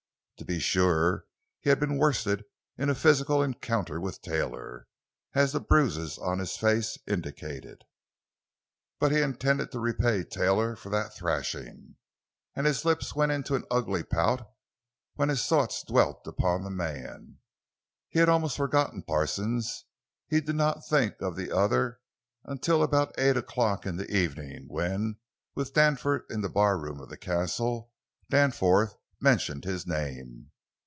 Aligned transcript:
To 0.37 0.45
be 0.45 0.57
sure, 0.59 1.25
he 1.59 1.69
had 1.69 1.79
been 1.79 1.99
worsted 1.99 2.45
in 2.75 2.89
a 2.89 2.95
physical 2.95 3.43
encounter 3.43 4.01
with 4.01 4.23
Taylor, 4.23 4.87
as 5.35 5.51
the 5.51 5.59
bruises 5.59 6.13
still 6.13 6.23
on 6.23 6.39
his 6.39 6.57
face 6.57 6.97
indicated, 7.05 7.83
but 8.99 9.11
he 9.11 9.21
intended 9.21 9.71
to 9.71 9.79
repay 9.79 10.23
Taylor 10.23 10.75
for 10.75 10.89
that 10.89 11.13
thrashing—and 11.13 12.65
his 12.65 12.83
lips 12.85 13.13
went 13.13 13.31
into 13.31 13.53
an 13.53 13.65
ugly 13.69 14.01
pout 14.01 14.49
when 15.13 15.29
his 15.29 15.45
thoughts 15.45 15.83
dwelt 15.87 16.25
upon 16.25 16.63
the 16.63 16.71
man. 16.71 17.37
He 18.09 18.17
had 18.17 18.27
almost 18.27 18.57
forgotten 18.57 19.03
Parsons; 19.03 19.85
he 20.27 20.41
did 20.41 20.55
not 20.55 20.87
think 20.87 21.21
of 21.21 21.35
the 21.35 21.55
other 21.55 21.99
until 22.45 22.81
about 22.81 23.13
eight 23.15 23.37
o'clock 23.37 23.85
in 23.85 23.97
the 23.97 24.09
evening, 24.09 24.65
when, 24.69 25.17
with 25.53 25.75
Danforth 25.75 26.23
in 26.31 26.41
the 26.41 26.49
barroom 26.49 26.99
of 26.99 27.09
the 27.09 27.15
Castle, 27.15 27.91
Danforth 28.27 28.95
mentioned 29.23 29.63
his 29.63 29.85
name. 29.85 30.49